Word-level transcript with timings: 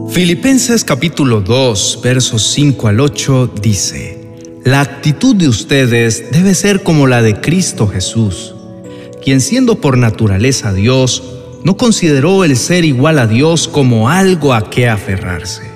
Filipenses 0.08 0.84
capítulo 0.84 1.42
2, 1.42 2.00
versos 2.02 2.42
5 2.44 2.88
al 2.88 2.98
8 2.98 3.52
dice, 3.60 4.18
La 4.64 4.80
actitud 4.80 5.36
de 5.36 5.48
ustedes 5.48 6.32
debe 6.32 6.54
ser 6.54 6.82
como 6.82 7.06
la 7.06 7.20
de 7.20 7.42
Cristo 7.42 7.86
Jesús, 7.86 8.54
quien 9.22 9.42
siendo 9.42 9.82
por 9.82 9.98
naturaleza 9.98 10.72
Dios, 10.72 11.22
no 11.62 11.76
consideró 11.76 12.42
el 12.42 12.56
ser 12.56 12.86
igual 12.86 13.18
a 13.18 13.26
Dios 13.26 13.68
como 13.68 14.08
algo 14.08 14.54
a 14.54 14.70
que 14.70 14.88
aferrarse. 14.88 15.68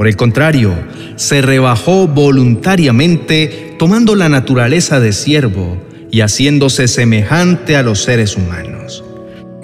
Por 0.00 0.06
el 0.06 0.16
contrario, 0.16 0.74
se 1.20 1.42
rebajó 1.42 2.08
voluntariamente 2.08 3.74
tomando 3.78 4.14
la 4.14 4.30
naturaleza 4.30 5.00
de 5.00 5.12
siervo 5.12 5.76
y 6.10 6.22
haciéndose 6.22 6.88
semejante 6.88 7.76
a 7.76 7.82
los 7.82 8.02
seres 8.02 8.38
humanos. 8.38 9.04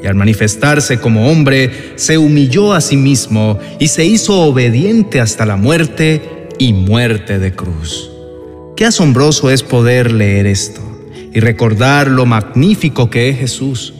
Y 0.02 0.06
al 0.06 0.16
manifestarse 0.16 0.98
como 0.98 1.30
hombre, 1.30 1.94
se 1.94 2.18
humilló 2.18 2.74
a 2.74 2.82
sí 2.82 2.98
mismo 2.98 3.58
y 3.78 3.88
se 3.88 4.04
hizo 4.04 4.38
obediente 4.38 5.18
hasta 5.18 5.46
la 5.46 5.56
muerte 5.56 6.50
y 6.58 6.74
muerte 6.74 7.38
de 7.38 7.54
cruz. 7.54 8.10
Qué 8.76 8.84
asombroso 8.84 9.50
es 9.50 9.62
poder 9.62 10.12
leer 10.12 10.46
esto 10.46 10.82
y 11.32 11.40
recordar 11.40 12.08
lo 12.08 12.26
magnífico 12.26 13.08
que 13.08 13.30
es 13.30 13.38
Jesús 13.38 13.94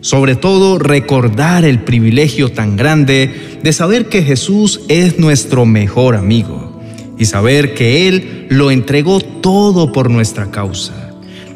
sobre 0.00 0.34
todo 0.34 0.80
recordar 0.80 1.64
el 1.64 1.78
privilegio 1.84 2.48
tan 2.48 2.74
grande 2.74 3.60
de 3.62 3.72
saber 3.72 4.06
que 4.06 4.24
Jesús 4.24 4.80
es 4.88 5.20
nuestro 5.20 5.64
mejor 5.64 6.16
amigo 6.16 6.71
y 7.18 7.24
saber 7.26 7.74
que 7.74 8.08
Él 8.08 8.46
lo 8.50 8.70
entregó 8.70 9.20
todo 9.20 9.92
por 9.92 10.10
nuestra 10.10 10.50
causa. 10.50 11.10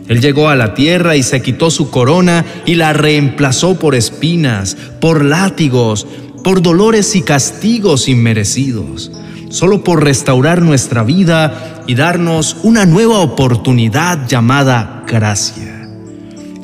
Él 0.09 0.21
llegó 0.21 0.49
a 0.49 0.57
la 0.57 0.75
tierra 0.75 1.17
y 1.17 1.23
se 1.23 1.43
quitó 1.43 1.71
su 1.71 1.91
corona 1.91 2.45
y 2.65 2.77
la 2.77 2.93
reemplazó 2.93 3.79
por 3.79 3.95
espinas, 3.95 4.77
por 5.01 5.25
látigos, 5.25 6.07
por 6.45 6.62
dolores 6.62 7.17
y 7.17 7.23
castigos 7.23 8.09
inmerecidos, 8.09 9.11
solo 9.49 9.83
por 9.83 10.05
restaurar 10.05 10.62
nuestra 10.62 11.03
vida 11.03 11.83
y 11.89 11.97
darnos 11.97 12.59
una 12.62 12.87
nueva 12.87 13.19
oportunidad 13.19 14.29
llamada 14.29 15.05
gracia. 15.09 15.89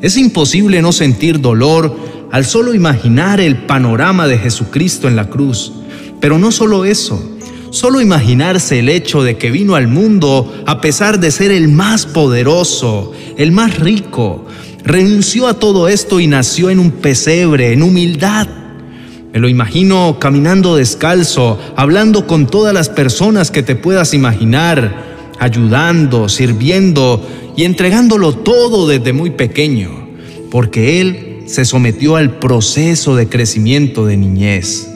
Es 0.03 0.17
imposible 0.17 0.83
no 0.83 0.93
sentir 0.93 1.41
dolor 1.41 1.97
al 2.33 2.45
solo 2.45 2.75
imaginar 2.75 3.41
el 3.41 3.57
panorama 3.57 4.27
de 4.27 4.39
Jesucristo 4.39 5.07
en 5.07 5.17
la 5.17 5.29
cruz. 5.29 5.73
Pero 6.21 6.39
no 6.39 6.51
solo 6.51 6.85
eso, 6.85 7.32
solo 7.73 8.03
imaginarse 8.03 8.79
el 8.79 8.91
hecho 8.91 9.23
de 9.23 9.39
que 9.39 9.51
vino 9.51 9.75
al 9.75 9.89
mundo 9.89 10.63
a 10.67 10.81
pesar 10.83 11.19
de 11.19 11.31
ser 11.31 11.51
el 11.51 11.69
más 11.69 12.05
poderoso, 12.05 13.13
el 13.39 13.51
más 13.51 13.81
rico, 13.81 14.45
renunció 14.85 15.49
a 15.49 15.55
todo 15.55 15.89
esto 15.89 16.21
y 16.21 16.27
nació 16.27 16.69
en 16.69 16.79
un 16.79 16.91
pesebre, 16.91 17.73
en 17.73 17.83
humildad. 17.83 18.47
Me 19.33 19.41
lo 19.41 19.49
imagino 19.49 20.19
caminando 20.21 20.77
descalzo, 20.77 21.59
hablando 21.75 22.27
con 22.27 22.47
todas 22.47 22.75
las 22.75 22.91
personas 22.91 23.51
que 23.51 23.63
te 23.63 23.75
puedas 23.75 24.13
imaginar, 24.13 25.33
ayudando, 25.39 26.29
sirviendo 26.29 27.27
y 27.57 27.65
entregándolo 27.65 28.35
todo 28.35 28.87
desde 28.87 29.15
muy 29.15 29.31
pequeño, 29.31 30.09
porque 30.51 31.01
Él 31.01 31.45
se 31.47 31.65
sometió 31.65 32.17
al 32.17 32.39
proceso 32.39 33.17
de 33.17 33.31
crecimiento 33.31 34.05
de 34.05 34.19
niñez, 34.19 34.91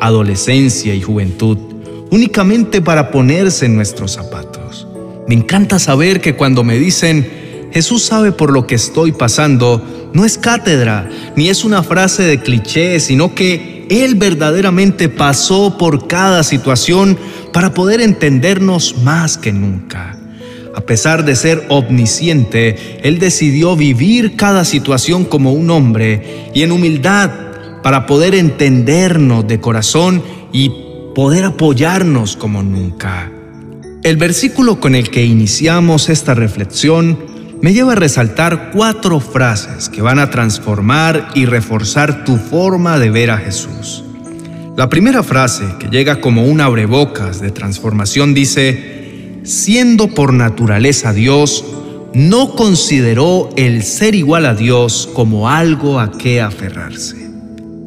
adolescencia 0.00 0.92
y 0.92 1.02
juventud, 1.02 1.75
únicamente 2.10 2.80
para 2.80 3.10
ponerse 3.10 3.66
en 3.66 3.76
nuestros 3.76 4.12
zapatos. 4.12 4.86
Me 5.28 5.34
encanta 5.34 5.78
saber 5.78 6.20
que 6.20 6.36
cuando 6.36 6.62
me 6.62 6.78
dicen, 6.78 7.68
Jesús 7.72 8.04
sabe 8.04 8.32
por 8.32 8.52
lo 8.52 8.66
que 8.66 8.76
estoy 8.76 9.12
pasando, 9.12 10.10
no 10.12 10.24
es 10.24 10.38
cátedra, 10.38 11.10
ni 11.34 11.48
es 11.48 11.64
una 11.64 11.82
frase 11.82 12.22
de 12.22 12.40
cliché, 12.40 13.00
sino 13.00 13.34
que 13.34 13.86
Él 13.90 14.14
verdaderamente 14.14 15.08
pasó 15.08 15.76
por 15.76 16.06
cada 16.06 16.42
situación 16.42 17.18
para 17.52 17.74
poder 17.74 18.00
entendernos 18.00 18.98
más 19.02 19.36
que 19.36 19.52
nunca. 19.52 20.18
A 20.74 20.82
pesar 20.82 21.24
de 21.24 21.34
ser 21.36 21.64
omnisciente, 21.68 23.00
Él 23.02 23.18
decidió 23.18 23.76
vivir 23.76 24.36
cada 24.36 24.64
situación 24.64 25.24
como 25.24 25.52
un 25.52 25.70
hombre 25.70 26.50
y 26.54 26.62
en 26.62 26.70
humildad 26.70 27.30
para 27.82 28.06
poder 28.06 28.34
entendernos 28.34 29.46
de 29.46 29.60
corazón 29.60 30.22
y 30.52 30.85
poder 31.16 31.44
apoyarnos 31.44 32.36
como 32.36 32.62
nunca. 32.62 33.32
El 34.02 34.18
versículo 34.18 34.80
con 34.80 34.94
el 34.94 35.08
que 35.08 35.24
iniciamos 35.24 36.10
esta 36.10 36.34
reflexión 36.34 37.18
me 37.62 37.72
lleva 37.72 37.92
a 37.92 37.96
resaltar 37.96 38.70
cuatro 38.70 39.18
frases 39.18 39.88
que 39.88 40.02
van 40.02 40.18
a 40.18 40.28
transformar 40.28 41.30
y 41.34 41.46
reforzar 41.46 42.26
tu 42.26 42.36
forma 42.36 42.98
de 42.98 43.08
ver 43.08 43.30
a 43.30 43.38
Jesús. 43.38 44.04
La 44.76 44.90
primera 44.90 45.22
frase, 45.22 45.64
que 45.78 45.88
llega 45.88 46.20
como 46.20 46.44
un 46.44 46.60
abrebocas 46.60 47.40
de 47.40 47.50
transformación, 47.50 48.34
dice, 48.34 49.40
siendo 49.42 50.08
por 50.08 50.34
naturaleza 50.34 51.14
Dios, 51.14 51.64
no 52.12 52.54
consideró 52.56 53.48
el 53.56 53.84
ser 53.84 54.14
igual 54.14 54.44
a 54.44 54.54
Dios 54.54 55.08
como 55.14 55.48
algo 55.48 55.98
a 55.98 56.12
qué 56.12 56.42
aferrarse. 56.42 57.25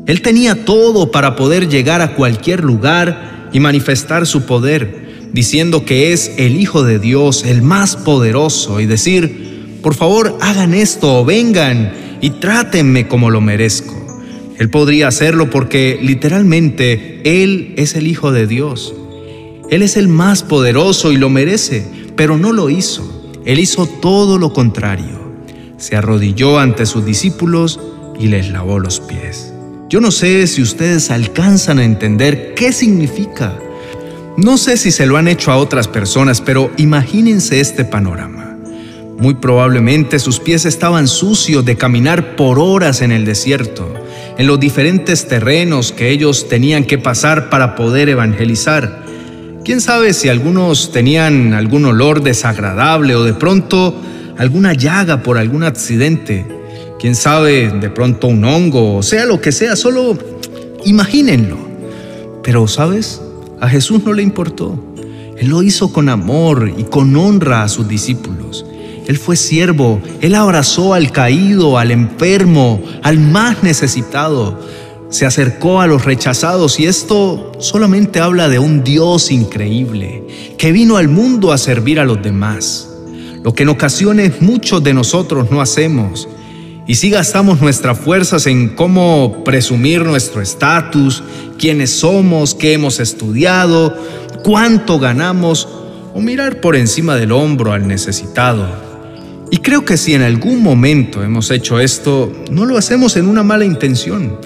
Él 0.09 0.24
tenía 0.24 0.66
todo 0.66 1.12
para 1.12 1.36
poder 1.36 1.70
llegar 1.70 2.02
a 2.02 2.16
cualquier 2.16 2.64
lugar 2.64 3.52
y 3.53 3.59
manifestar 3.59 4.25
su 4.25 4.47
poder, 4.47 5.30
diciendo 5.34 5.86
que 5.86 6.14
es 6.14 6.31
el 6.38 6.59
Hijo 6.59 6.81
de 6.81 6.97
Dios, 6.97 7.44
el 7.46 7.62
más 7.62 7.96
poderoso, 7.96 8.80
y 8.80 8.88
decir, 8.88 9.78
por 9.84 9.94
favor 9.94 10.36
hagan 10.42 10.74
esto 10.74 11.20
o 11.20 11.25
vengan 11.25 11.94
y 12.22 12.31
trátenme 12.31 13.08
como 13.08 13.30
lo 13.30 13.40
merezco. 13.40 13.94
Él 14.58 14.72
podría 14.72 15.09
hacerlo 15.09 15.52
porque 15.52 16.00
literalmente 16.02 17.22
Él 17.24 17.76
es 17.78 17.94
el 17.94 18.08
Hijo 18.08 18.31
de 18.31 18.47
Dios. 18.47 18.96
Él 19.70 19.84
es 19.84 19.96
el 19.96 20.08
más 20.08 20.41
poderoso 20.41 21.12
y 21.12 21.18
lo 21.18 21.30
merece, 21.30 21.86
pero 22.16 22.36
no 22.36 22.52
lo 22.52 22.72
hizo. 22.72 23.31
Él 23.46 23.59
hizo 23.59 23.86
todo 23.86 24.40
lo 24.40 24.53
contrario. 24.53 25.20
Se 25.78 25.96
arrodilló 25.96 26.58
ante 26.58 26.88
sus 26.88 27.06
discípulos 27.06 27.80
y 28.20 28.30
les 28.30 28.50
lavó 28.50 28.80
los 28.80 29.02
pies. 29.02 29.53
Yo 29.90 30.00
no 30.02 30.12
sé 30.12 30.46
si 30.46 30.62
ustedes 30.62 31.10
alcanzan 31.10 31.80
a 31.80 31.84
entender 31.84 32.54
qué 32.54 32.72
significa. 32.72 33.58
No 34.38 34.60
sé 34.60 34.78
si 34.78 34.92
se 34.92 35.08
lo 35.08 35.18
han 35.18 35.28
hecho 35.28 35.52
a 35.52 35.58
otras 35.58 35.88
personas, 35.88 36.42
pero 36.42 36.70
imagínense 36.78 37.60
este 37.60 37.86
panorama. 37.86 38.56
Muy 39.18 39.34
probablemente 39.34 40.20
sus 40.20 40.40
pies 40.40 40.66
estaban 40.66 41.08
sucios 41.08 41.66
de 41.66 41.76
caminar 41.76 42.36
por 42.36 42.60
horas 42.60 43.02
en 43.02 43.12
el 43.12 43.26
desierto, 43.26 43.92
en 44.38 44.46
los 44.46 44.60
diferentes 44.60 45.28
terrenos 45.28 45.92
que 45.92 46.12
ellos 46.12 46.48
tenían 46.48 46.84
que 46.84 47.00
pasar 47.00 47.50
para 47.50 47.76
poder 47.76 48.10
evangelizar. 48.10 49.04
Quién 49.66 49.82
sabe 49.82 50.14
si 50.14 50.30
algunos 50.30 50.92
tenían 50.92 51.56
algún 51.56 51.86
olor 51.86 52.22
desagradable 52.22 53.16
o 53.16 53.24
de 53.24 53.34
pronto 53.34 54.00
alguna 54.38 54.74
llaga 54.74 55.24
por 55.24 55.40
algún 55.40 55.64
accidente. 55.64 56.59
Quién 57.00 57.16
sabe, 57.16 57.70
de 57.70 57.90
pronto 57.90 58.28
un 58.28 58.44
hongo, 58.44 59.02
sea 59.02 59.26
lo 59.26 59.40
que 59.40 59.52
sea, 59.52 59.76
solo 59.76 60.18
imagínenlo. 60.86 61.58
Pero, 62.44 62.68
¿sabes? 62.68 63.22
A 63.60 63.70
Jesús 63.70 64.04
no 64.06 64.14
le 64.14 64.22
importó. 64.22 64.78
Él 65.38 65.48
lo 65.48 65.64
hizo 65.64 65.94
con 65.94 66.09
amor 66.09 66.72
y 66.78 66.84
con 66.84 67.16
honra 67.16 67.64
a 67.64 67.70
sus 67.70 67.88
discípulos. 67.88 68.66
Él 69.08 69.18
fue 69.18 69.38
siervo, 69.38 70.02
él 70.22 70.36
abrazó 70.36 70.94
al 70.94 71.12
caído, 71.12 71.78
al 71.78 71.92
enfermo, 71.92 72.84
al 73.02 73.18
más 73.18 73.64
necesitado 73.64 74.59
se 75.09 75.26
acercó 75.26 75.82
a 75.82 75.88
los 75.88 76.06
rechazados 76.06 76.80
y 76.80 76.86
esto 76.86 77.52
solamente 77.59 78.20
habla 78.20 78.48
de 78.48 78.59
un 78.59 78.84
Dios 78.84 79.32
increíble 79.32 80.24
que 80.58 80.72
vino 80.72 80.98
al 80.98 81.08
mundo 81.08 81.52
a 81.52 81.58
servir 81.58 82.00
a 82.00 82.06
los 82.06 82.22
demás, 82.22 82.90
lo 83.44 83.53
que 83.53 83.64
en 83.64 83.70
ocasiones 83.70 84.41
muchos 84.41 84.84
de 84.84 84.94
nosotros 84.94 85.50
no 85.50 85.62
hacemos. 85.62 86.28
Y 86.90 86.96
si 86.96 87.12
gastamos 87.12 87.62
nuestras 87.62 88.00
fuerzas 88.00 88.47
en 88.47 88.70
cómo 88.70 89.44
presumir 89.44 90.03
nuestro 90.03 90.41
estatus, 90.41 91.22
quiénes 91.59 91.91
somos, 91.91 92.56
qué 92.56 92.74
hemos 92.74 93.00
estudiado, 93.00 93.96
cuánto 94.44 94.97
ganamos, 94.97 95.68
o 96.16 96.20
mirar 96.20 96.62
por 96.62 96.76
encima 96.76 97.16
del 97.16 97.32
hombro 97.32 97.74
al 97.74 97.88
necesitado. 97.88 98.68
Y 99.52 99.58
creo 99.58 99.86
que 99.86 99.97
si 99.97 100.16
en 100.16 100.24
algún 100.24 100.64
momento 100.64 101.22
hemos 101.22 101.52
hecho 101.52 101.80
esto, 101.80 102.34
no 102.50 102.66
lo 102.66 102.76
hacemos 102.76 103.18
en 103.18 103.28
una 103.28 103.44
mala 103.44 103.66
intención 103.66 104.40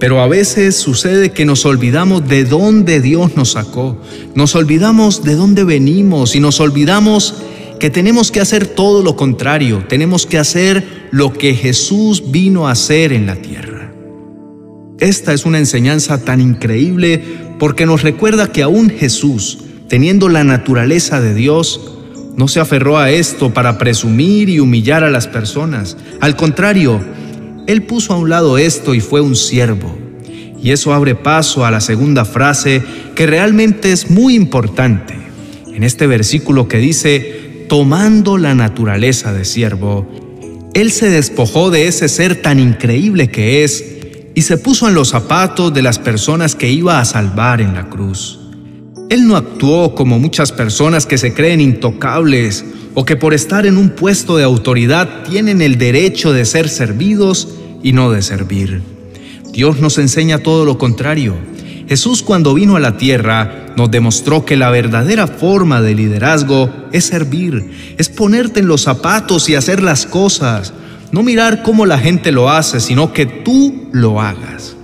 pero 0.00 0.22
a 0.22 0.26
veces 0.26 0.76
sucede 0.76 1.30
que 1.30 1.44
nos 1.44 1.66
olvidamos 1.66 2.26
de 2.26 2.46
dónde 2.46 3.02
Dios 3.02 3.36
nos 3.36 3.50
sacó, 3.50 3.98
nos 4.34 4.54
olvidamos 4.54 5.24
de 5.24 5.34
dónde 5.34 5.62
venimos 5.62 6.34
y 6.34 6.40
nos 6.40 6.58
olvidamos 6.58 7.34
que 7.80 7.90
tenemos 7.90 8.30
que 8.30 8.40
hacer 8.40 8.66
todo 8.66 9.02
lo 9.02 9.16
contrario, 9.16 9.84
tenemos 9.88 10.26
que 10.26 10.38
hacer 10.38 11.08
lo 11.10 11.32
que 11.32 11.54
Jesús 11.54 12.30
vino 12.30 12.68
a 12.68 12.72
hacer 12.72 13.12
en 13.12 13.26
la 13.26 13.36
tierra. 13.36 13.90
Esta 15.00 15.32
es 15.32 15.46
una 15.46 15.58
enseñanza 15.58 16.22
tan 16.22 16.42
increíble 16.42 17.22
porque 17.58 17.86
nos 17.86 18.02
recuerda 18.02 18.52
que 18.52 18.62
aún 18.62 18.90
Jesús, 18.90 19.60
teniendo 19.88 20.28
la 20.28 20.44
naturaleza 20.44 21.22
de 21.22 21.34
Dios, 21.34 21.96
no 22.36 22.48
se 22.48 22.60
aferró 22.60 22.98
a 22.98 23.10
esto 23.10 23.54
para 23.54 23.78
presumir 23.78 24.50
y 24.50 24.60
humillar 24.60 25.02
a 25.02 25.10
las 25.10 25.26
personas. 25.26 25.96
Al 26.20 26.36
contrario, 26.36 27.00
Él 27.66 27.82
puso 27.84 28.12
a 28.12 28.18
un 28.18 28.28
lado 28.28 28.58
esto 28.58 28.94
y 28.94 29.00
fue 29.00 29.22
un 29.22 29.34
siervo. 29.34 29.96
Y 30.62 30.72
eso 30.72 30.92
abre 30.92 31.14
paso 31.14 31.64
a 31.64 31.70
la 31.70 31.80
segunda 31.80 32.26
frase 32.26 32.82
que 33.14 33.26
realmente 33.26 33.90
es 33.90 34.10
muy 34.10 34.34
importante. 34.34 35.14
En 35.72 35.82
este 35.82 36.06
versículo 36.06 36.68
que 36.68 36.76
dice, 36.76 37.39
tomando 37.70 38.36
la 38.36 38.56
naturaleza 38.56 39.32
de 39.32 39.44
siervo, 39.44 40.04
Él 40.74 40.90
se 40.90 41.08
despojó 41.08 41.70
de 41.70 41.86
ese 41.86 42.08
ser 42.08 42.42
tan 42.42 42.58
increíble 42.58 43.28
que 43.28 43.62
es 43.62 43.84
y 44.34 44.42
se 44.42 44.58
puso 44.58 44.88
en 44.88 44.94
los 44.94 45.10
zapatos 45.10 45.72
de 45.72 45.80
las 45.80 46.00
personas 46.00 46.56
que 46.56 46.68
iba 46.68 46.98
a 46.98 47.04
salvar 47.04 47.60
en 47.60 47.74
la 47.74 47.88
cruz. 47.88 48.40
Él 49.08 49.24
no 49.28 49.36
actuó 49.36 49.94
como 49.94 50.18
muchas 50.18 50.50
personas 50.50 51.06
que 51.06 51.16
se 51.16 51.32
creen 51.32 51.60
intocables 51.60 52.64
o 52.94 53.04
que 53.04 53.14
por 53.14 53.34
estar 53.34 53.64
en 53.66 53.76
un 53.76 53.90
puesto 53.90 54.36
de 54.36 54.42
autoridad 54.42 55.22
tienen 55.30 55.62
el 55.62 55.78
derecho 55.78 56.32
de 56.32 56.46
ser 56.46 56.68
servidos 56.68 57.46
y 57.84 57.92
no 57.92 58.10
de 58.10 58.22
servir. 58.22 58.82
Dios 59.52 59.78
nos 59.78 59.96
enseña 59.98 60.38
todo 60.38 60.64
lo 60.64 60.76
contrario. 60.76 61.36
Jesús 61.90 62.22
cuando 62.22 62.54
vino 62.54 62.76
a 62.76 62.80
la 62.80 62.96
tierra 62.96 63.66
nos 63.76 63.90
demostró 63.90 64.44
que 64.44 64.56
la 64.56 64.70
verdadera 64.70 65.26
forma 65.26 65.82
de 65.82 65.96
liderazgo 65.96 66.72
es 66.92 67.06
servir, 67.06 67.96
es 67.98 68.08
ponerte 68.08 68.60
en 68.60 68.68
los 68.68 68.82
zapatos 68.82 69.48
y 69.48 69.56
hacer 69.56 69.82
las 69.82 70.06
cosas, 70.06 70.72
no 71.10 71.24
mirar 71.24 71.64
cómo 71.64 71.86
la 71.86 71.98
gente 71.98 72.30
lo 72.30 72.48
hace, 72.48 72.78
sino 72.78 73.12
que 73.12 73.26
tú 73.26 73.88
lo 73.90 74.20
hagas. 74.20 74.76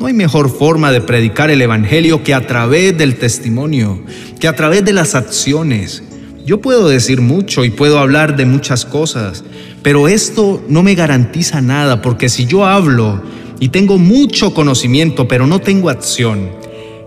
No 0.00 0.06
hay 0.06 0.12
mejor 0.12 0.50
forma 0.50 0.90
de 0.90 1.00
predicar 1.00 1.50
el 1.50 1.62
Evangelio 1.62 2.24
que 2.24 2.34
a 2.34 2.44
través 2.48 2.98
del 2.98 3.14
testimonio, 3.14 4.02
que 4.40 4.48
a 4.48 4.56
través 4.56 4.84
de 4.84 4.92
las 4.92 5.14
acciones. 5.14 6.02
Yo 6.44 6.60
puedo 6.60 6.88
decir 6.88 7.20
mucho 7.20 7.64
y 7.64 7.70
puedo 7.70 8.00
hablar 8.00 8.34
de 8.34 8.46
muchas 8.46 8.84
cosas, 8.84 9.44
pero 9.84 10.08
esto 10.08 10.60
no 10.68 10.82
me 10.82 10.96
garantiza 10.96 11.60
nada, 11.60 12.02
porque 12.02 12.28
si 12.28 12.46
yo 12.46 12.66
hablo 12.66 13.22
y 13.60 13.68
tengo 13.68 13.98
mucho 13.98 14.52
conocimiento, 14.54 15.28
pero 15.28 15.46
no 15.46 15.60
tengo 15.60 15.90
acción, 15.90 16.50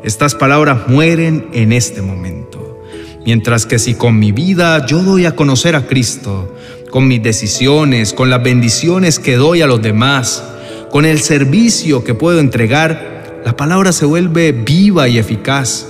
estas 0.04 0.36
palabras 0.36 0.88
mueren 0.88 1.48
en 1.52 1.74
este 1.74 2.02
momento. 2.02 2.80
Mientras 3.26 3.66
que 3.66 3.80
si 3.80 3.96
con 3.96 4.20
mi 4.20 4.32
vida 4.32 4.86
yo 4.86 5.02
doy 5.02 5.26
a 5.26 5.36
conocer 5.36 5.76
a 5.76 5.88
Cristo, 5.88 6.56
con 6.92 7.08
mis 7.08 7.24
decisiones, 7.24 8.14
con 8.14 8.30
las 8.30 8.44
bendiciones 8.44 9.18
que 9.18 9.36
doy 9.36 9.62
a 9.62 9.68
los 9.68 9.82
demás, 9.82 10.44
con 10.92 11.06
el 11.06 11.20
servicio 11.20 12.04
que 12.04 12.14
puedo 12.14 12.40
entregar, 12.40 13.42
la 13.44 13.58
palabra 13.58 13.92
se 13.92 14.06
vuelve 14.06 14.52
viva 14.52 15.10
y 15.10 15.18
eficaz. 15.18 15.88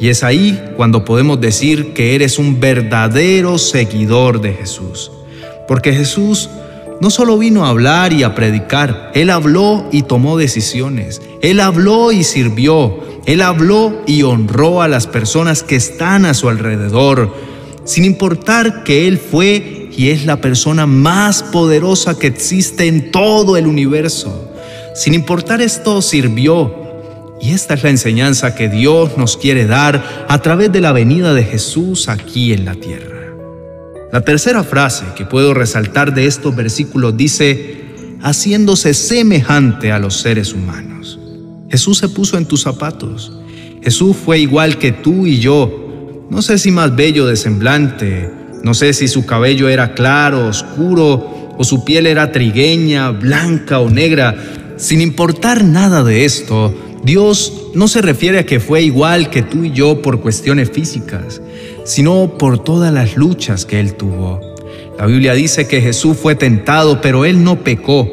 Y 0.00 0.08
es 0.08 0.24
ahí 0.24 0.72
cuando 0.76 1.04
podemos 1.04 1.40
decir 1.40 1.92
que 1.92 2.14
eres 2.14 2.38
un 2.38 2.58
verdadero 2.58 3.58
seguidor 3.58 4.40
de 4.40 4.54
Jesús. 4.54 5.10
Porque 5.68 5.92
Jesús 5.92 6.48
no 7.00 7.10
solo 7.10 7.36
vino 7.38 7.66
a 7.66 7.68
hablar 7.68 8.12
y 8.12 8.22
a 8.22 8.34
predicar, 8.34 9.10
Él 9.14 9.30
habló 9.30 9.88
y 9.92 10.02
tomó 10.02 10.36
decisiones. 10.36 11.20
Él 11.42 11.60
habló 11.60 12.12
y 12.12 12.24
sirvió. 12.24 13.00
Él 13.26 13.42
habló 13.42 14.02
y 14.06 14.22
honró 14.22 14.82
a 14.82 14.88
las 14.88 15.06
personas 15.06 15.62
que 15.62 15.76
están 15.76 16.24
a 16.24 16.34
su 16.34 16.48
alrededor, 16.48 17.34
sin 17.84 18.04
importar 18.04 18.84
que 18.84 19.08
Él 19.08 19.18
fue 19.18 19.90
y 19.96 20.10
es 20.10 20.26
la 20.26 20.40
persona 20.40 20.86
más 20.86 21.42
poderosa 21.42 22.18
que 22.18 22.28
existe 22.28 22.86
en 22.86 23.10
todo 23.10 23.56
el 23.56 23.66
universo. 23.66 24.52
Sin 24.94 25.12
importar 25.14 25.60
esto, 25.60 26.00
sirvió. 26.02 26.86
Y 27.40 27.52
esta 27.52 27.74
es 27.74 27.82
la 27.82 27.90
enseñanza 27.90 28.54
que 28.54 28.68
Dios 28.68 29.18
nos 29.18 29.36
quiere 29.36 29.66
dar 29.66 30.26
a 30.28 30.40
través 30.40 30.72
de 30.72 30.80
la 30.80 30.92
venida 30.92 31.34
de 31.34 31.44
Jesús 31.44 32.08
aquí 32.08 32.52
en 32.52 32.64
la 32.64 32.74
tierra. 32.74 33.15
La 34.16 34.22
tercera 34.22 34.64
frase 34.64 35.04
que 35.14 35.26
puedo 35.26 35.52
resaltar 35.52 36.14
de 36.14 36.26
estos 36.26 36.56
versículos 36.56 37.18
dice, 37.18 37.84
haciéndose 38.22 38.94
semejante 38.94 39.92
a 39.92 39.98
los 39.98 40.16
seres 40.16 40.54
humanos. 40.54 41.20
Jesús 41.68 41.98
se 41.98 42.08
puso 42.08 42.38
en 42.38 42.46
tus 42.46 42.62
zapatos. 42.62 43.30
Jesús 43.82 44.16
fue 44.16 44.38
igual 44.38 44.78
que 44.78 44.92
tú 44.92 45.26
y 45.26 45.38
yo. 45.38 46.24
No 46.30 46.40
sé 46.40 46.56
si 46.56 46.70
más 46.70 46.96
bello 46.96 47.26
de 47.26 47.36
semblante, 47.36 48.30
no 48.62 48.72
sé 48.72 48.94
si 48.94 49.06
su 49.06 49.26
cabello 49.26 49.68
era 49.68 49.92
claro, 49.92 50.46
oscuro, 50.46 51.52
o 51.58 51.62
su 51.62 51.84
piel 51.84 52.06
era 52.06 52.32
trigueña, 52.32 53.10
blanca 53.10 53.80
o 53.80 53.90
negra, 53.90 54.34
sin 54.78 55.02
importar 55.02 55.62
nada 55.62 56.02
de 56.02 56.24
esto, 56.24 56.74
Dios 57.04 57.52
no 57.74 57.86
se 57.86 58.00
refiere 58.00 58.38
a 58.38 58.46
que 58.46 58.60
fue 58.60 58.82
igual 58.82 59.28
que 59.28 59.42
tú 59.42 59.64
y 59.64 59.72
yo 59.72 60.00
por 60.00 60.22
cuestiones 60.22 60.70
físicas, 60.70 61.42
sino 61.86 62.36
por 62.36 62.58
todas 62.58 62.92
las 62.92 63.16
luchas 63.16 63.64
que 63.64 63.80
Él 63.80 63.94
tuvo. 63.94 64.40
La 64.98 65.06
Biblia 65.06 65.34
dice 65.34 65.68
que 65.68 65.80
Jesús 65.80 66.16
fue 66.20 66.34
tentado, 66.34 67.00
pero 67.00 67.24
Él 67.24 67.44
no 67.44 67.60
pecó. 67.60 68.10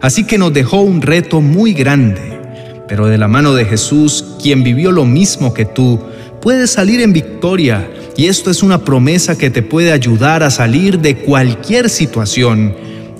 Así 0.00 0.24
que 0.24 0.38
nos 0.38 0.52
dejó 0.52 0.80
un 0.80 1.02
reto 1.02 1.40
muy 1.40 1.72
grande. 1.72 2.38
Pero 2.86 3.06
de 3.06 3.18
la 3.18 3.28
mano 3.28 3.54
de 3.54 3.64
Jesús, 3.64 4.36
quien 4.40 4.62
vivió 4.62 4.92
lo 4.92 5.04
mismo 5.04 5.52
que 5.52 5.64
tú, 5.64 6.00
puedes 6.40 6.70
salir 6.70 7.00
en 7.00 7.12
victoria. 7.12 7.90
Y 8.16 8.26
esto 8.26 8.50
es 8.50 8.62
una 8.62 8.84
promesa 8.84 9.36
que 9.36 9.50
te 9.50 9.62
puede 9.62 9.92
ayudar 9.92 10.42
a 10.42 10.50
salir 10.50 11.00
de 11.00 11.16
cualquier 11.16 11.90
situación. 11.90 12.74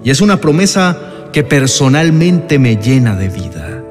Y 0.05 0.11
es 0.11 0.21
una 0.21 0.41
promesa 0.41 0.97
que 1.33 1.43
personalmente 1.43 2.59
me 2.59 2.77
llena 2.77 3.17
de 3.17 3.29
vida. 3.29 3.83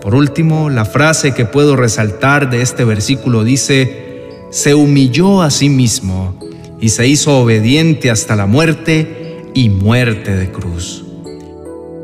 Por 0.00 0.14
último, 0.14 0.70
la 0.70 0.84
frase 0.84 1.32
que 1.32 1.46
puedo 1.46 1.74
resaltar 1.74 2.48
de 2.48 2.62
este 2.62 2.84
versículo 2.84 3.44
dice, 3.44 4.11
se 4.52 4.74
humilló 4.74 5.40
a 5.40 5.50
sí 5.50 5.70
mismo 5.70 6.38
y 6.78 6.90
se 6.90 7.08
hizo 7.08 7.38
obediente 7.38 8.10
hasta 8.10 8.36
la 8.36 8.44
muerte 8.44 9.46
y 9.54 9.70
muerte 9.70 10.36
de 10.36 10.52
cruz. 10.52 11.04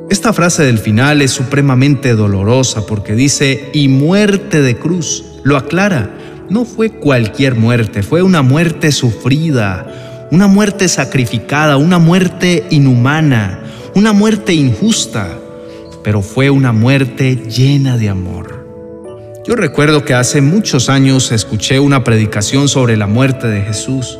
Esta 0.08 0.32
frase 0.32 0.64
del 0.64 0.78
final 0.78 1.20
es 1.20 1.30
supremamente 1.30 2.14
dolorosa 2.14 2.86
porque 2.86 3.14
dice, 3.14 3.68
y 3.74 3.88
muerte 3.88 4.62
de 4.62 4.78
cruz. 4.78 5.24
Lo 5.44 5.58
aclara, 5.58 6.16
no 6.48 6.64
fue 6.64 6.88
cualquier 6.88 7.54
muerte, 7.54 8.02
fue 8.02 8.22
una 8.22 8.40
muerte 8.40 8.92
sufrida, 8.92 10.28
una 10.30 10.46
muerte 10.46 10.88
sacrificada, 10.88 11.76
una 11.76 11.98
muerte 11.98 12.64
inhumana, 12.70 13.60
una 13.94 14.14
muerte 14.14 14.54
injusta, 14.54 15.38
pero 16.02 16.22
fue 16.22 16.48
una 16.48 16.72
muerte 16.72 17.36
llena 17.36 17.98
de 17.98 18.08
amor. 18.08 18.57
Yo 19.48 19.56
recuerdo 19.56 20.04
que 20.04 20.12
hace 20.12 20.42
muchos 20.42 20.90
años 20.90 21.32
escuché 21.32 21.80
una 21.80 22.04
predicación 22.04 22.68
sobre 22.68 22.98
la 22.98 23.06
muerte 23.06 23.46
de 23.46 23.62
Jesús 23.62 24.18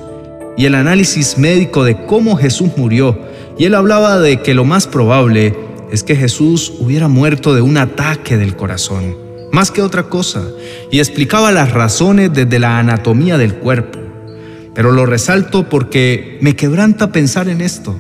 y 0.57 0.65
el 0.65 0.75
análisis 0.75 1.37
médico 1.37 1.85
de 1.85 2.07
cómo 2.07 2.39
Jesús 2.39 2.71
murió, 2.79 3.19
y 3.59 3.67
él 3.67 3.75
hablaba 3.75 4.19
de 4.19 4.41
que 4.41 4.55
lo 4.55 4.65
más 4.65 4.87
probable 4.87 5.55
es 5.93 6.03
que 6.03 6.17
Jesús 6.17 6.73
hubiera 6.79 7.09
muerto 7.09 7.55
de 7.55 7.61
un 7.61 7.77
ataque 7.77 8.39
del 8.39 8.57
corazón, 8.57 9.19
más 9.53 9.71
que 9.71 9.83
otra 9.83 10.05
cosa, 10.05 10.45
y 10.91 10.99
explicaba 10.99 11.53
las 11.53 11.73
razones 11.73 12.33
desde 12.33 12.59
la 12.59 12.79
anatomía 12.79 13.37
del 13.37 13.57
cuerpo. 13.57 13.99
Pero 14.75 14.93
lo 14.93 15.05
resalto 15.05 15.69
porque 15.69 16.39
me 16.41 16.57
quebranta 16.57 17.13
pensar 17.13 17.51
en 17.51 17.61
esto. 17.61 17.95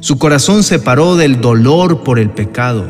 Su 0.00 0.18
corazón 0.18 0.62
se 0.62 0.78
paró 0.78 1.16
del 1.16 1.42
dolor 1.42 2.04
por 2.04 2.18
el 2.18 2.30
pecado. 2.30 2.86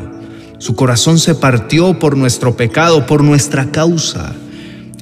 Su 0.61 0.75
corazón 0.75 1.17
se 1.17 1.33
partió 1.33 1.97
por 1.97 2.15
nuestro 2.15 2.55
pecado, 2.55 3.07
por 3.07 3.23
nuestra 3.23 3.71
causa. 3.71 4.35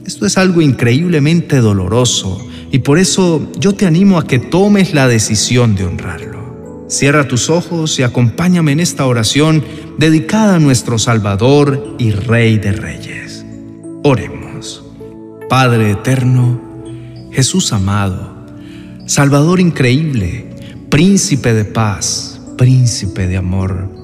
Esto 0.06 0.26
es 0.26 0.38
algo 0.38 0.62
increíblemente 0.62 1.58
doloroso 1.58 2.48
y 2.72 2.80
por 2.80 2.98
eso 2.98 3.46
yo 3.60 3.74
te 3.74 3.86
animo 3.86 4.18
a 4.18 4.26
que 4.26 4.40
tomes 4.40 4.94
la 4.94 5.10
decisión 5.10 5.76
de 5.76 5.84
honrarlo. 5.84 6.86
Cierra 6.88 7.28
tus 7.28 7.50
ojos 7.50 8.00
y 8.00 8.04
acompáñame 8.04 8.72
en 8.72 8.80
esta 8.80 9.06
oración 9.06 9.62
dedicada 9.98 10.56
a 10.56 10.60
nuestro 10.60 10.98
Salvador 10.98 11.98
y 12.00 12.12
Rey 12.12 12.58
de 12.58 12.72
Reyes. 12.72 13.46
Oremos. 14.06 14.82
Padre 15.50 15.92
eterno, 15.92 16.62
Jesús 17.34 17.74
amado, 17.74 18.46
Salvador 19.08 19.60
increíble, 19.60 20.46
príncipe 20.90 21.54
de 21.54 21.66
paz, 21.66 22.40
príncipe 22.56 23.28
de 23.28 23.36
amor. 23.36 23.99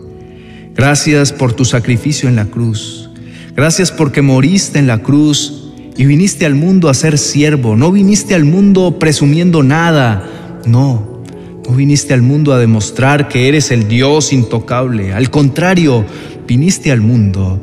Gracias 0.75 1.31
por 1.31 1.53
tu 1.53 1.63
sacrificio 1.63 2.27
en 2.27 2.35
la 2.35 2.45
cruz. 2.45 3.09
Gracias 3.55 3.91
porque 3.91 4.21
moriste 4.21 4.77
en 4.77 4.87
la 4.87 4.97
cruz 4.97 5.71
y 5.95 6.05
viniste 6.05 6.45
al 6.45 6.55
mundo 6.55 6.89
a 6.89 6.93
ser 6.93 7.17
siervo. 7.17 7.77
No 7.77 7.93
viniste 7.93 8.35
al 8.35 8.43
mundo 8.43 8.99
presumiendo 8.99 9.63
nada. 9.63 10.29
No, 10.65 11.21
no 11.65 11.75
viniste 11.75 12.13
al 12.13 12.21
mundo 12.21 12.51
a 12.51 12.59
demostrar 12.59 13.29
que 13.29 13.47
eres 13.47 13.71
el 13.71 13.87
Dios 13.87 14.33
intocable. 14.33 15.13
Al 15.13 15.29
contrario, 15.29 16.05
viniste 16.45 16.91
al 16.91 16.99
mundo 16.99 17.61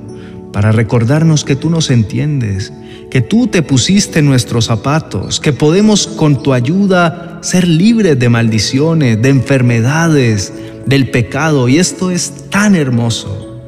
para 0.51 0.73
recordarnos 0.73 1.45
que 1.45 1.57
tú 1.57 1.69
nos 1.69 1.91
entiendes, 1.91 2.73
que 3.13 3.21
tú 3.21 3.47
te 3.47 3.61
pusiste 3.61 4.21
en 4.21 4.25
nuestros 4.25 4.65
zapatos, 4.65 5.39
que 5.39 5.53
podemos 5.53 6.07
con 6.07 6.43
tu 6.43 6.55
ayuda 6.55 7.41
ser 7.43 7.69
libres 7.69 8.19
de 8.19 8.31
maldiciones, 8.31 9.21
de 9.21 9.29
enfermedades, 9.29 10.51
del 10.87 11.11
pecado. 11.11 11.69
Y 11.69 11.77
esto 11.77 12.11
es 12.11 12.49
tan 12.49 12.75
hermoso. 12.75 13.61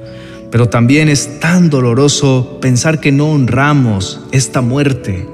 Pero 0.50 0.70
también 0.70 1.10
es 1.10 1.40
tan 1.40 1.68
doloroso 1.68 2.56
pensar 2.62 3.00
que 3.00 3.12
no 3.12 3.32
honramos 3.32 4.22
esta 4.32 4.62
muerte, 4.62 5.28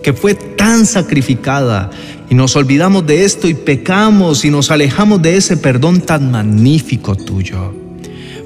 que 0.00 0.12
fue 0.12 0.34
tan 0.34 0.86
sacrificada 0.86 1.90
y 2.30 2.36
nos 2.36 2.54
olvidamos 2.54 3.04
de 3.04 3.24
esto 3.24 3.48
y 3.48 3.54
pecamos 3.54 4.44
y 4.44 4.50
nos 4.52 4.70
alejamos 4.70 5.20
de 5.22 5.38
ese 5.38 5.56
perdón 5.56 6.02
tan 6.02 6.30
magnífico 6.30 7.16
tuyo. 7.16 7.74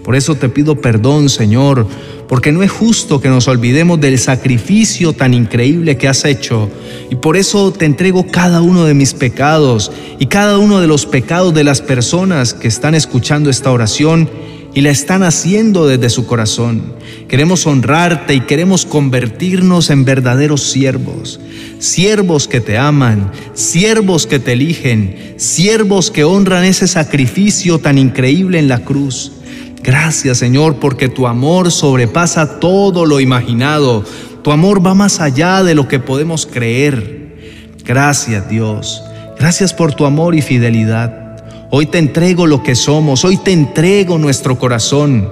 Por 0.02 0.16
eso 0.16 0.34
te 0.34 0.48
pido 0.48 0.80
perdón, 0.80 1.28
Señor, 1.28 1.86
porque 2.30 2.52
no 2.52 2.62
es 2.62 2.70
justo 2.70 3.20
que 3.20 3.28
nos 3.28 3.48
olvidemos 3.48 4.00
del 4.00 4.16
sacrificio 4.16 5.12
tan 5.12 5.34
increíble 5.34 5.96
que 5.96 6.06
has 6.06 6.24
hecho. 6.24 6.70
Y 7.10 7.16
por 7.16 7.36
eso 7.36 7.72
te 7.72 7.86
entrego 7.86 8.28
cada 8.28 8.62
uno 8.62 8.84
de 8.84 8.94
mis 8.94 9.14
pecados 9.14 9.90
y 10.20 10.26
cada 10.26 10.58
uno 10.58 10.80
de 10.80 10.86
los 10.86 11.06
pecados 11.06 11.52
de 11.52 11.64
las 11.64 11.82
personas 11.82 12.54
que 12.54 12.68
están 12.68 12.94
escuchando 12.94 13.50
esta 13.50 13.72
oración 13.72 14.30
y 14.72 14.82
la 14.82 14.90
están 14.90 15.24
haciendo 15.24 15.88
desde 15.88 16.08
su 16.08 16.24
corazón. 16.24 16.94
Queremos 17.26 17.66
honrarte 17.66 18.32
y 18.34 18.42
queremos 18.42 18.86
convertirnos 18.86 19.90
en 19.90 20.04
verdaderos 20.04 20.62
siervos, 20.62 21.40
siervos 21.80 22.46
que 22.46 22.60
te 22.60 22.78
aman, 22.78 23.32
siervos 23.54 24.28
que 24.28 24.38
te 24.38 24.52
eligen, 24.52 25.34
siervos 25.36 26.12
que 26.12 26.22
honran 26.22 26.62
ese 26.62 26.86
sacrificio 26.86 27.80
tan 27.80 27.98
increíble 27.98 28.60
en 28.60 28.68
la 28.68 28.84
cruz. 28.84 29.32
Gracias 29.82 30.38
Señor 30.38 30.76
porque 30.76 31.08
tu 31.08 31.26
amor 31.26 31.70
sobrepasa 31.70 32.60
todo 32.60 33.06
lo 33.06 33.18
imaginado, 33.18 34.04
tu 34.42 34.52
amor 34.52 34.84
va 34.84 34.94
más 34.94 35.20
allá 35.20 35.62
de 35.62 35.74
lo 35.74 35.88
que 35.88 35.98
podemos 35.98 36.46
creer. 36.46 37.74
Gracias 37.84 38.48
Dios, 38.48 39.02
gracias 39.38 39.72
por 39.72 39.94
tu 39.94 40.04
amor 40.04 40.34
y 40.34 40.42
fidelidad. 40.42 41.38
Hoy 41.70 41.86
te 41.86 41.98
entrego 41.98 42.46
lo 42.46 42.62
que 42.62 42.74
somos, 42.74 43.24
hoy 43.24 43.38
te 43.38 43.52
entrego 43.52 44.18
nuestro 44.18 44.58
corazón, 44.58 45.30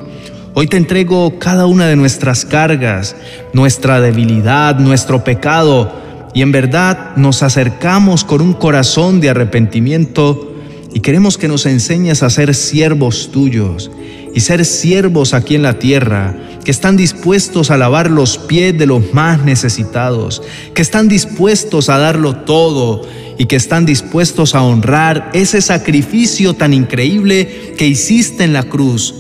hoy 0.55 0.67
te 0.67 0.79
entrego 0.79 1.39
cada 1.39 1.67
una 1.67 1.87
de 1.87 1.97
nuestras 1.97 2.47
cargas, 2.47 3.17
nuestra 3.53 4.01
debilidad, 4.01 4.79
nuestro 4.79 5.25
pecado, 5.25 5.93
y 6.33 6.41
en 6.41 6.53
verdad 6.53 7.17
nos 7.17 7.43
acercamos 7.43 8.25
con 8.25 8.41
un 8.41 8.55
corazón 8.55 9.21
de 9.21 9.29
arrepentimiento 9.29 10.55
y 10.95 11.01
queremos 11.01 11.37
que 11.37 11.49
nos 11.49 11.67
enseñes 11.67 12.23
a 12.23 12.31
ser 12.31 12.55
siervos 12.55 13.31
tuyos 13.31 13.91
y 14.35 14.41
ser 14.41 14.65
siervos 14.65 15.35
aquí 15.35 15.55
en 15.55 15.63
la 15.63 15.79
tierra, 15.79 16.35
que 16.65 16.71
están 16.71 16.97
dispuestos 16.97 17.71
a 17.71 17.77
lavar 17.77 18.11
los 18.11 18.39
pies 18.39 18.77
de 18.77 18.87
los 18.87 19.15
más 19.15 19.45
necesitados, 19.45 20.43
que 20.75 20.83
están 20.83 21.09
dispuestos 21.09 21.89
a 21.89 21.99
darlo 21.99 22.37
todo 22.37 23.03
y 23.39 23.47
que 23.47 23.57
están 23.57 23.87
dispuestos 23.87 24.55
a 24.55 24.63
honrar 24.63 25.31
ese 25.33 25.63
sacrificio 25.63 26.55
tan 26.55 26.75
increíble 26.75 27.75
que 27.79 27.87
hiciste 27.87 28.45
en 28.45 28.53
la 28.53 28.65
cruz 28.65 29.15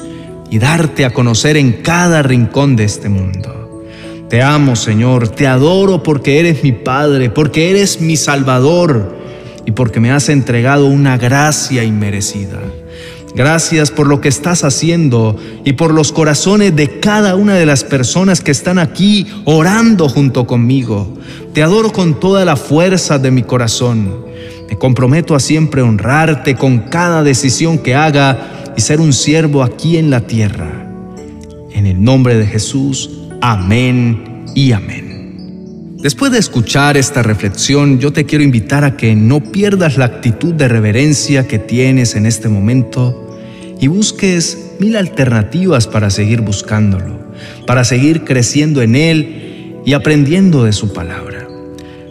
y 0.50 0.58
darte 0.58 1.04
a 1.04 1.12
conocer 1.14 1.56
en 1.56 1.72
cada 1.82 2.22
rincón 2.22 2.76
de 2.76 2.84
este 2.84 3.08
mundo. 3.08 3.84
Te 4.28 4.42
amo, 4.42 4.76
Señor, 4.76 5.28
te 5.28 5.46
adoro 5.46 6.02
porque 6.02 6.38
eres 6.38 6.62
mi 6.62 6.72
Padre, 6.72 7.30
porque 7.30 7.70
eres 7.70 8.00
mi 8.00 8.16
Salvador 8.16 9.16
y 9.64 9.70
porque 9.70 10.00
me 10.00 10.10
has 10.10 10.28
entregado 10.28 10.86
una 10.86 11.16
gracia 11.16 11.82
inmerecida. 11.82 12.60
Gracias 13.34 13.90
por 13.90 14.06
lo 14.06 14.20
que 14.20 14.28
estás 14.28 14.64
haciendo 14.64 15.36
y 15.64 15.74
por 15.74 15.92
los 15.92 16.12
corazones 16.12 16.74
de 16.74 16.98
cada 16.98 17.36
una 17.36 17.54
de 17.54 17.66
las 17.66 17.84
personas 17.84 18.40
que 18.40 18.50
están 18.50 18.78
aquí 18.78 19.26
orando 19.44 20.08
junto 20.08 20.46
conmigo. 20.46 21.16
Te 21.52 21.62
adoro 21.62 21.92
con 21.92 22.18
toda 22.18 22.44
la 22.44 22.56
fuerza 22.56 23.18
de 23.18 23.30
mi 23.30 23.42
corazón. 23.42 24.26
Me 24.68 24.76
comprometo 24.76 25.34
a 25.34 25.40
siempre 25.40 25.82
honrarte 25.82 26.54
con 26.56 26.78
cada 26.78 27.22
decisión 27.22 27.78
que 27.78 27.94
haga 27.94 28.72
y 28.76 28.80
ser 28.80 29.00
un 29.00 29.12
siervo 29.12 29.62
aquí 29.62 29.96
en 29.96 30.10
la 30.10 30.22
tierra. 30.22 30.90
En 31.72 31.86
el 31.86 32.02
nombre 32.02 32.36
de 32.36 32.46
Jesús, 32.46 33.10
amén 33.40 34.46
y 34.54 34.72
amén. 34.72 35.07
Después 36.00 36.30
de 36.30 36.38
escuchar 36.38 36.96
esta 36.96 37.24
reflexión, 37.24 37.98
yo 37.98 38.12
te 38.12 38.24
quiero 38.24 38.44
invitar 38.44 38.84
a 38.84 38.96
que 38.96 39.16
no 39.16 39.42
pierdas 39.42 39.98
la 39.98 40.04
actitud 40.04 40.54
de 40.54 40.68
reverencia 40.68 41.48
que 41.48 41.58
tienes 41.58 42.14
en 42.14 42.24
este 42.24 42.48
momento 42.48 43.36
y 43.80 43.88
busques 43.88 44.74
mil 44.78 44.94
alternativas 44.94 45.88
para 45.88 46.10
seguir 46.10 46.40
buscándolo, 46.40 47.18
para 47.66 47.82
seguir 47.82 48.22
creciendo 48.22 48.80
en 48.80 48.94
Él 48.94 49.80
y 49.84 49.94
aprendiendo 49.94 50.62
de 50.62 50.72
su 50.72 50.92
palabra. 50.92 51.48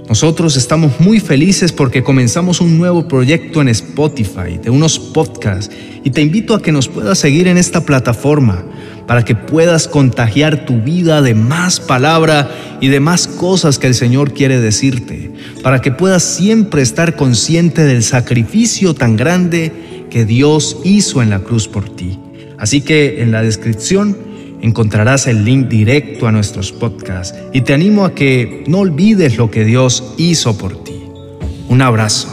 Nosotros 0.09 0.57
estamos 0.57 0.99
muy 0.99 1.21
felices 1.21 1.71
porque 1.71 2.03
comenzamos 2.03 2.59
un 2.59 2.77
nuevo 2.77 3.07
proyecto 3.07 3.61
en 3.61 3.69
Spotify 3.69 4.57
de 4.61 4.69
unos 4.69 4.99
podcasts 4.99 5.73
y 6.03 6.09
te 6.09 6.21
invito 6.21 6.55
a 6.55 6.61
que 6.61 6.73
nos 6.73 6.89
puedas 6.89 7.19
seguir 7.19 7.47
en 7.47 7.57
esta 7.57 7.85
plataforma 7.85 8.65
para 9.07 9.23
que 9.23 9.35
puedas 9.35 9.87
contagiar 9.87 10.65
tu 10.65 10.81
vida 10.81 11.21
de 11.21 11.33
más 11.33 11.79
palabra 11.79 12.51
y 12.81 12.89
de 12.89 12.99
más 12.99 13.27
cosas 13.27 13.79
que 13.79 13.87
el 13.87 13.95
Señor 13.95 14.33
quiere 14.33 14.59
decirte, 14.59 15.31
para 15.63 15.81
que 15.81 15.91
puedas 15.91 16.23
siempre 16.23 16.81
estar 16.81 17.15
consciente 17.15 17.85
del 17.85 18.03
sacrificio 18.03 18.93
tan 18.93 19.15
grande 19.15 19.71
que 20.09 20.25
Dios 20.25 20.77
hizo 20.83 21.21
en 21.21 21.29
la 21.29 21.39
cruz 21.39 21.67
por 21.67 21.89
ti. 21.89 22.19
Así 22.57 22.81
que 22.81 23.21
en 23.21 23.31
la 23.31 23.41
descripción 23.41 24.17
encontrarás 24.61 25.27
el 25.27 25.45
link 25.45 25.67
directo 25.67 26.27
a 26.27 26.31
nuestros 26.31 26.71
podcasts 26.71 27.37
y 27.53 27.61
te 27.61 27.73
animo 27.73 28.05
a 28.05 28.13
que 28.13 28.63
no 28.67 28.79
olvides 28.79 29.37
lo 29.37 29.49
que 29.49 29.63
Dios 29.63 30.13
hizo 30.17 30.57
por 30.57 30.83
ti. 30.83 30.95
Un 31.69 31.81
abrazo. 31.81 32.29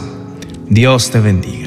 Dios 0.67 1.11
te 1.11 1.19
bendiga. 1.19 1.64